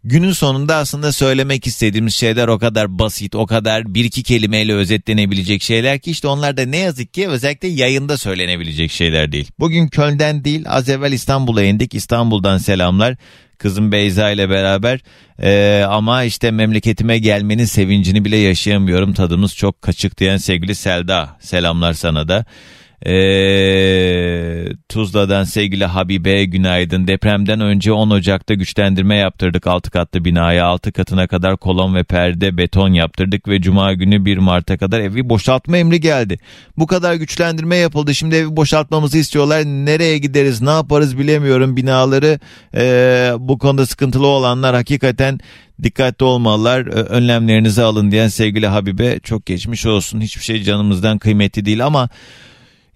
[0.04, 5.62] günün sonunda aslında söylemek istediğimiz şeyler o kadar basit, o kadar bir iki kelimeyle özetlenebilecek
[5.62, 9.52] şeyler ki işte onlar da ne yazık ki özellikle yayında söylenebilecek şeyler değil.
[9.60, 11.94] Bugün Köln'den değil az evvel İstanbul'a indik.
[11.94, 13.16] İstanbul'dan selamlar.
[13.58, 15.00] Kızım Beyza ile beraber
[15.44, 19.14] ee, ama işte memleketime gelmenin sevincini bile yaşayamıyorum.
[19.14, 22.46] Tadımız çok kaçık diyen sevgili Selda selamlar sana da.
[23.06, 27.08] Ee, Tuzla'dan sevgili Habibe günaydın.
[27.08, 30.66] Depremden önce 10 Ocak'ta güçlendirme yaptırdık 6 katlı binaya.
[30.66, 35.30] 6 katına kadar kolon ve perde beton yaptırdık ve Cuma günü 1 Mart'a kadar evi
[35.30, 36.40] boşaltma emri geldi.
[36.78, 38.16] Bu kadar güçlendirme yapıldı.
[38.16, 39.66] Şimdi evi boşaltmamızı istiyorlar.
[39.66, 41.78] Nereye gideriz ne yaparız bilemiyorum.
[41.78, 42.40] Binaları
[42.76, 45.40] e, bu konuda sıkıntılı olanlar hakikaten
[45.84, 51.86] dikkatli olmalılar önlemlerinizi alın diyen sevgili Habibe çok geçmiş olsun hiçbir şey canımızdan kıymetli değil
[51.86, 52.10] ama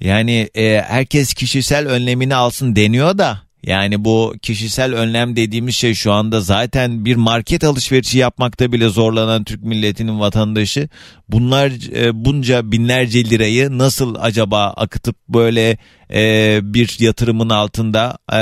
[0.02, 6.12] yani e, herkes kişisel önlemini alsın deniyor da yani bu kişisel önlem dediğimiz şey şu
[6.12, 10.90] anda zaten bir market alışverişi yapmakta bile zorlanan Türk milletinin vatandaşı
[11.30, 15.78] bunlar e, bunca binlerce lirayı nasıl acaba akıtıp böyle
[16.14, 18.40] e, bir yatırımın altında e,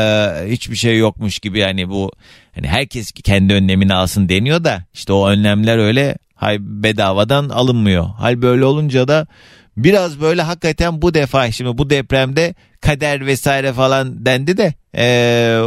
[0.51, 2.11] hiçbir şey yokmuş gibi yani bu
[2.55, 8.05] hani herkes kendi önlemini alsın deniyor da işte o önlemler öyle hay bedavadan alınmıyor.
[8.05, 9.27] Hal böyle olunca da
[9.77, 15.05] biraz böyle hakikaten bu defa şimdi bu depremde kader vesaire falan dendi de e,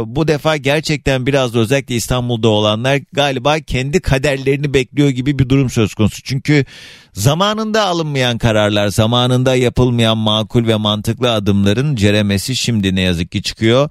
[0.05, 5.69] bu defa gerçekten biraz da özellikle İstanbul'da olanlar galiba kendi kaderlerini bekliyor gibi bir durum
[5.69, 6.21] söz konusu.
[6.23, 6.65] Çünkü
[7.13, 13.89] zamanında alınmayan kararlar, zamanında yapılmayan makul ve mantıklı adımların ceremesi şimdi ne yazık ki çıkıyor.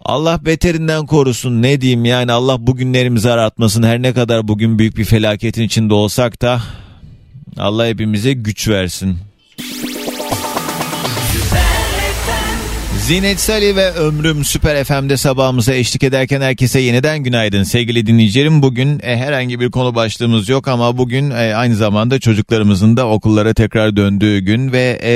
[0.00, 5.04] Allah beterinden korusun ne diyeyim yani Allah bugünlerimizi aratmasın her ne kadar bugün büyük bir
[5.04, 6.60] felaketin içinde olsak da
[7.56, 9.18] Allah hepimize güç versin.
[13.04, 18.62] Zinet Salih ve Ömrüm Süper FM'de sabahımıza eşlik ederken herkese yeniden günaydın sevgili dinleyicilerim.
[18.62, 23.54] Bugün e, herhangi bir konu başlığımız yok ama bugün e, aynı zamanda çocuklarımızın da okullara
[23.54, 25.14] tekrar döndüğü gün ve e,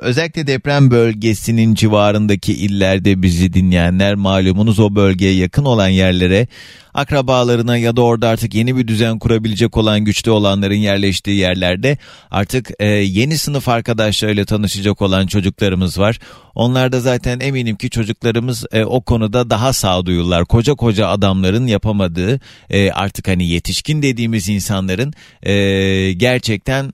[0.00, 6.46] özellikle deprem bölgesinin civarındaki illerde bizi dinleyenler malumunuz o bölgeye yakın olan yerlere
[6.96, 11.98] akrabalarına ya da orada artık yeni bir düzen kurabilecek olan güçlü olanların yerleştiği yerlerde
[12.30, 16.18] artık e, yeni sınıf arkadaşlarıyla tanışacak olan çocuklarımız var.
[16.54, 20.44] Onlar da zaten eminim ki çocuklarımız e, o konuda daha sağduyular.
[20.44, 26.92] Koca koca adamların yapamadığı e, artık hani yetişkin dediğimiz insanların e, gerçekten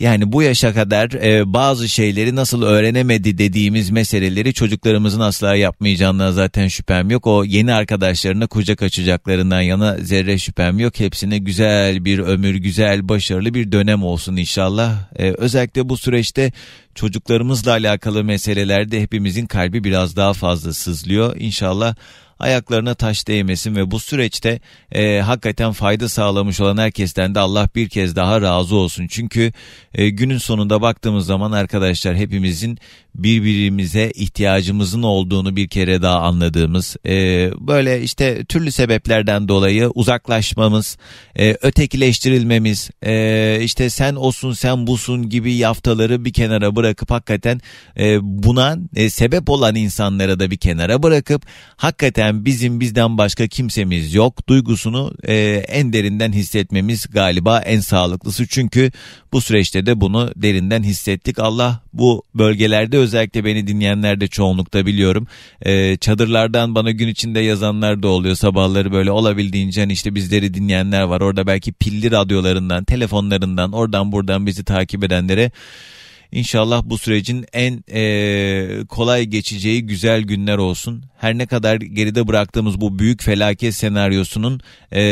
[0.00, 6.68] yani bu yaşa kadar e, bazı şeyleri nasıl öğrenemedi dediğimiz meseleleri çocuklarımızın asla yapmayacağından zaten
[6.68, 7.26] şüphem yok.
[7.26, 11.00] O yeni arkadaşlarına kucak açacaklarından yana zerre şüphem yok.
[11.00, 14.92] Hepsine güzel bir ömür, güzel, başarılı bir dönem olsun inşallah.
[15.16, 16.52] E, özellikle bu süreçte
[16.94, 21.36] çocuklarımızla alakalı meselelerde hepimizin kalbi biraz daha fazla sızlıyor.
[21.38, 21.94] İnşallah
[22.38, 24.60] ayaklarına taş değmesin ve bu süreçte
[24.92, 29.06] e, hakikaten fayda sağlamış olan herkesten de Allah bir kez daha razı olsun.
[29.10, 29.52] Çünkü
[29.94, 32.78] e, günün sonunda baktığımız zaman arkadaşlar hepimizin
[33.14, 37.12] birbirimize ihtiyacımızın olduğunu bir kere daha anladığımız e,
[37.60, 40.98] böyle işte türlü sebeplerden dolayı uzaklaşmamız,
[41.38, 47.60] e, ötekileştirilmemiz, e, işte sen olsun sen busun gibi yaftaları bir kenara bırakıp hakikaten
[47.98, 51.42] e, buna e, sebep olan insanlara da bir kenara bırakıp
[51.76, 55.34] hakikaten gerçekten bizim bizden başka kimsemiz yok duygusunu e,
[55.68, 58.46] en derinden hissetmemiz galiba en sağlıklısı.
[58.46, 58.90] Çünkü
[59.32, 61.38] bu süreçte de bunu derinden hissettik.
[61.38, 65.26] Allah bu bölgelerde özellikle beni dinleyenler de çoğunlukta biliyorum.
[65.62, 68.34] E, çadırlardan bana gün içinde yazanlar da oluyor.
[68.34, 71.20] Sabahları böyle olabildiğince hani işte bizleri dinleyenler var.
[71.20, 75.50] Orada belki pilli radyolarından, telefonlarından, oradan buradan bizi takip edenlere
[76.32, 81.04] İnşallah bu sürecin en e, kolay geçeceği güzel günler olsun.
[81.18, 84.60] Her ne kadar geride bıraktığımız bu büyük felaket senaryosunun
[84.92, 85.02] e,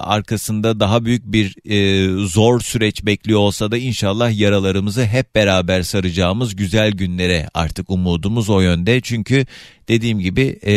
[0.00, 6.56] arkasında daha büyük bir e, zor süreç bekliyor olsa da inşallah yaralarımızı hep beraber saracağımız
[6.56, 9.00] güzel günlere artık umudumuz o yönde.
[9.00, 9.46] Çünkü
[9.88, 10.72] dediğim gibi e,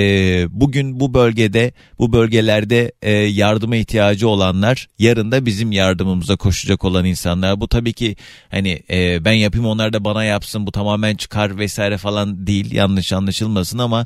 [0.49, 7.05] bugün bu bölgede bu bölgelerde e, yardıma ihtiyacı olanlar yarın da bizim yardımımıza koşacak olan
[7.05, 7.61] insanlar.
[7.61, 8.15] Bu tabii ki
[8.49, 13.13] hani e, ben yapayım onlar da bana yapsın bu tamamen çıkar vesaire falan değil yanlış
[13.13, 14.05] anlaşılmasın ama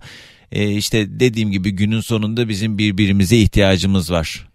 [0.51, 4.47] e, işte dediğim gibi günün sonunda bizim birbirimize ihtiyacımız var.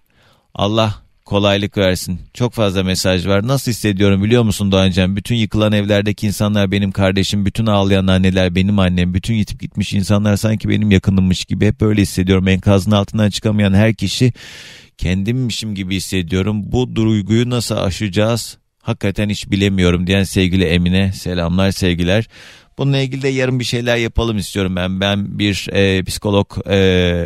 [0.55, 2.21] Allah kolaylık versin.
[2.35, 3.47] Çok fazla mesaj var.
[3.47, 5.17] Nasıl hissediyorum biliyor musun Doğancan?
[5.17, 10.37] Bütün yıkılan evlerdeki insanlar benim kardeşim, bütün ağlayan anneler benim annem, bütün yitip gitmiş insanlar
[10.37, 12.49] sanki benim yakınımmış gibi hep böyle hissediyorum.
[12.49, 14.33] Enkazın altından çıkamayan her kişi
[14.99, 16.73] kendimmişim gibi hissediyorum.
[16.73, 18.59] Bu duyguyu nasıl aşacağız?
[18.83, 22.29] Hakikaten hiç bilemiyorum diyen sevgili Emine selamlar sevgiler.
[22.81, 25.01] Bununla ilgili de yarın bir şeyler yapalım istiyorum ben.
[25.01, 27.25] Ben bir e, psikolog e,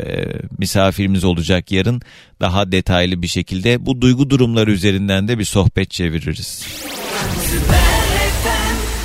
[0.58, 2.02] misafirimiz olacak yarın.
[2.40, 6.66] Daha detaylı bir şekilde bu duygu durumları üzerinden de bir sohbet çeviririz.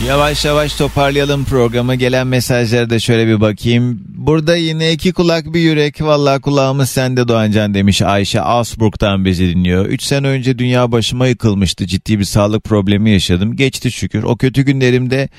[0.07, 1.95] Yavaş yavaş toparlayalım programı.
[1.95, 4.01] Gelen mesajlara da şöyle bir bakayım.
[4.07, 6.01] Burada yine iki kulak bir yürek.
[6.01, 9.85] Valla kulağımız sende Doğancan demiş Ayşe Asburg'dan bizi dinliyor.
[9.85, 11.87] Üç sene önce dünya başıma yıkılmıştı.
[11.87, 13.55] Ciddi bir sağlık problemi yaşadım.
[13.55, 14.23] Geçti şükür.
[14.23, 15.29] O kötü günlerimde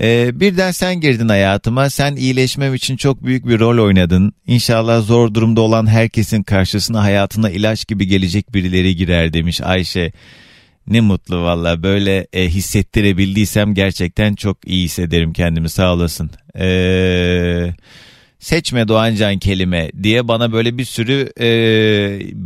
[0.00, 1.90] e, birden sen girdin hayatıma.
[1.90, 4.32] Sen iyileşmem için çok büyük bir rol oynadın.
[4.46, 10.12] İnşallah zor durumda olan herkesin karşısına hayatına ilaç gibi gelecek birileri girer demiş Ayşe.
[10.86, 16.30] Ne mutlu valla böyle e, hissettirebildiysem gerçekten çok iyi hissederim kendimi sağ olasın.
[16.58, 17.74] Eee
[18.42, 21.48] seçme Doğancan kelime diye bana böyle bir sürü e,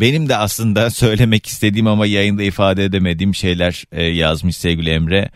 [0.01, 5.31] benim de aslında söylemek istediğim ama yayında ifade edemediğim şeyler e, yazmış sevgili Emre.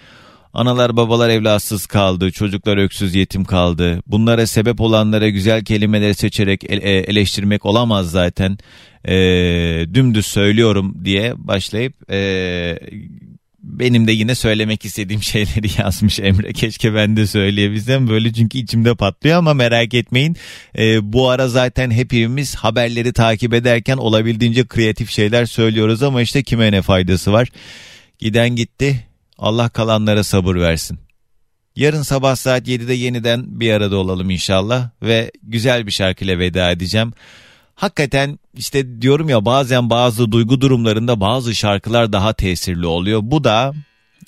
[0.55, 4.03] Analar babalar evlatsız kaldı, çocuklar öksüz yetim kaldı.
[4.07, 8.59] Bunlara sebep olanlara güzel kelimeleri seçerek e, eleştirmek olamaz zaten.
[9.05, 9.15] E,
[9.95, 12.79] dümdüz söylüyorum diye başlayıp e,
[13.63, 16.53] benim de yine söylemek istediğim şeyleri yazmış Emre.
[16.53, 20.37] Keşke ben de söyleyebilsem böyle çünkü içimde patlıyor ama merak etmeyin.
[20.79, 26.73] E, bu ara zaten hepimiz haberleri takip ederken olabildiğince kreatif şeyler söylüyoruz ama işte kime
[26.73, 27.49] ne faydası var.
[28.19, 29.10] Giden gitti
[29.41, 30.99] Allah kalanlara sabır versin.
[31.77, 37.13] Yarın sabah saat 7'de yeniden bir arada olalım inşallah ve güzel bir şarkıyla veda edeceğim.
[37.75, 43.21] Hakikaten işte diyorum ya bazen bazı duygu durumlarında bazı şarkılar daha tesirli oluyor.
[43.23, 43.73] Bu da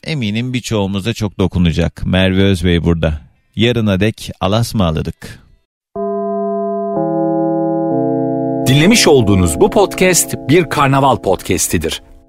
[0.04, 2.02] eminim birçoğumuza çok dokunacak.
[2.06, 3.20] Merve Özbey burada.
[3.56, 5.42] Yarına dek alasmaladık.
[8.66, 12.02] Dinlemiş olduğunuz bu podcast bir karnaval podcastidir.